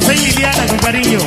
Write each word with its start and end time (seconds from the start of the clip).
José 0.00 0.14
y 0.14 0.18
Liliana 0.18 0.66
con 0.68 0.78
cariño. 0.78 1.18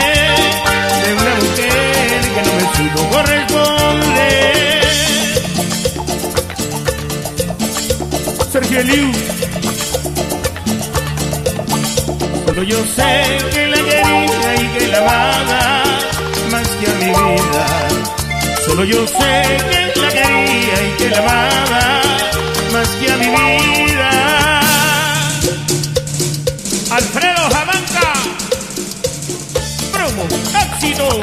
de 1.03 1.09
una 1.13 1.33
mujer 1.41 2.21
que 2.35 2.41
no 2.45 2.51
me 2.53 2.65
supo 2.77 3.01
corresponder. 3.09 4.85
Sergio 8.51 8.81
Liu. 8.83 9.07
Solo 12.45 12.61
yo 12.63 12.79
sé 12.95 13.11
que 13.51 13.63
la 13.67 13.77
quería 13.77 14.49
y 14.61 14.67
que 14.77 14.87
la 14.89 14.97
amaba 14.99 15.83
más 16.51 16.67
que 16.67 16.85
a 16.85 16.93
mi 16.99 17.05
vida. 17.07 17.65
Solo 18.63 18.83
yo 18.83 19.07
sé 19.07 19.33
que 19.71 19.99
la 19.99 20.09
quería 20.09 20.75
y 20.87 20.91
que 20.99 21.09
la 21.09 21.17
amaba 21.19 21.66
éxitos. 30.71 31.15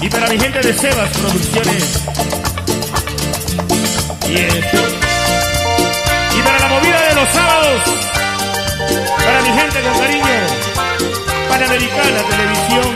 Y 0.00 0.08
para 0.08 0.28
mi 0.28 0.38
gente 0.38 0.60
de 0.60 0.72
Sebas 0.74 1.10
Producciones. 1.10 1.84
Y 4.28 4.34
eso. 4.34 4.82
Y 6.36 6.42
para 6.42 6.58
la 6.58 6.68
movida 6.68 7.00
de 7.08 7.14
los 7.14 7.28
sábados. 7.28 7.82
Para 9.24 9.42
mi 9.42 9.48
gente 9.48 9.80
con 9.82 9.98
cariño, 10.00 10.26
Panamericana 11.48 12.22
Televisión. 12.30 12.88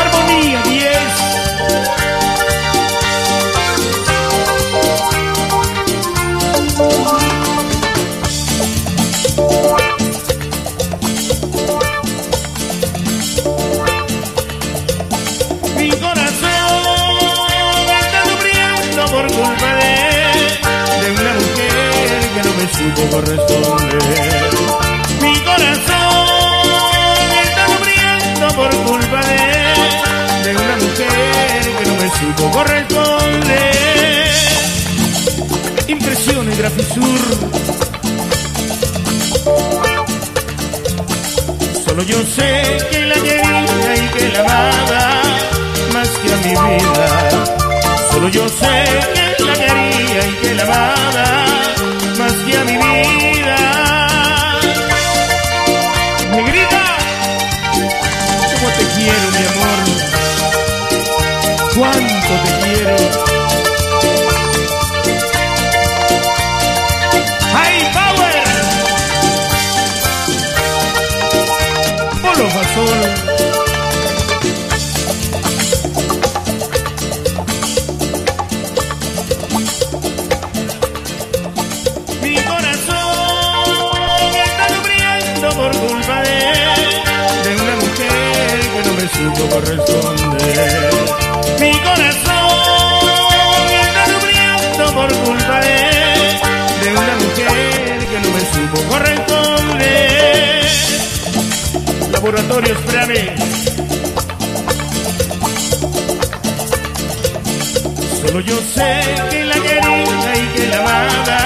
Armonía 0.00 0.62
10. 0.62 0.96
Culpa 19.36 19.70
de, 19.80 19.92
de 21.02 21.08
una 21.12 21.32
mujer 21.40 22.08
que 22.34 22.40
no 22.46 22.52
me 22.58 22.66
supo 22.76 23.02
corresponder. 23.14 24.02
Mi 25.20 25.34
corazón 25.40 27.28
está 27.44 27.62
sufriendo 27.74 28.44
por 28.56 28.70
culpa 28.90 29.20
de, 29.30 29.40
de 30.44 30.50
una 30.56 30.76
mujer 30.84 31.60
que 31.78 31.84
no 31.86 31.94
me 32.02 32.08
supo 32.18 32.44
corresponder. 32.50 33.74
Impresiones 35.88 36.58
Grafisur. 36.58 37.20
Solo 41.84 42.02
yo 42.02 42.18
sé 42.36 42.78
que 42.90 43.00
la 43.06 43.14
quería 43.14 43.94
y 43.96 44.08
que 44.16 44.28
la 44.32 44.40
amaba 44.40 45.22
más 45.92 46.08
que 46.08 46.32
a 46.32 46.36
mi 46.38 46.50
vida. 46.50 47.08
Solo 48.10 48.28
yo 48.28 48.48
sé 48.48 48.75
Cuánto 61.96 62.34
te 62.44 62.50
quiero. 62.60 62.96
¡High 67.54 67.84
Power! 67.94 68.44
Polo 72.22 72.46
Fasol. 72.50 73.00
Por 85.56 85.70
culpa 85.74 86.20
de, 86.20 86.36
de 87.48 87.50
una 87.62 87.74
mujer 87.76 88.60
que 88.72 88.80
no 88.84 88.92
me 88.92 89.06
supo 89.08 89.42
corresponder. 89.54 90.85
Mi 91.60 91.72
corazón 91.72 93.08
está 94.70 94.86
por 94.94 95.12
culpa 95.24 95.60
de, 95.60 95.76
de 96.82 96.88
una 96.92 97.14
mujer 97.22 97.98
que 98.10 98.18
no 98.20 98.28
me 98.34 98.40
supo 98.40 98.78
corresponder. 98.90 100.60
Laboratorio, 102.12 102.72
espérame. 102.72 103.24
Solo 108.26 108.40
yo 108.40 108.56
sé 108.74 108.90
que 109.30 109.44
la 109.44 109.54
quería 109.54 110.36
y 110.36 110.46
que 110.56 110.66
la 110.68 110.78
amaba 110.78 111.40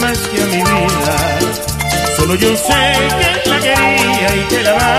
más 0.00 0.18
que 0.18 0.42
a 0.42 0.46
mi 0.46 0.56
vida. 0.56 1.16
Solo 2.16 2.34
yo 2.34 2.56
sé 2.56 2.82
que 3.44 3.50
la 3.50 3.58
quería 3.60 4.36
y 4.36 4.42
que 4.48 4.62
la 4.62 4.70
amaba 4.70 4.97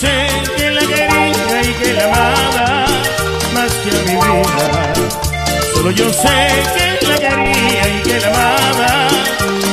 sé 0.00 0.28
que 0.56 0.70
la 0.70 0.80
quería 0.80 1.62
y 1.62 1.74
que 1.80 1.92
la 1.94 2.04
amaba 2.04 2.86
más 3.52 3.72
que 3.82 3.90
a 3.90 4.02
mi 4.06 4.14
vida. 4.14 4.94
Solo 5.74 5.90
yo 5.90 6.12
sé 6.12 6.38
que 6.74 7.06
la 7.08 7.16
quería 7.18 7.84
y 7.88 8.02
que 8.06 8.20
la 8.20 8.28
amaba 8.28 9.08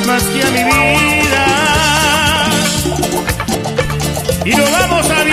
más 0.06 0.22
que 0.24 0.42
a 0.42 0.50
mi 0.50 0.64
vida. 0.64 1.44
Y 4.44 4.50
nos 4.50 4.70
vamos 4.70 5.10
a 5.10 5.24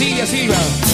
Silvia 0.00 0.24
Silva. 0.24 0.89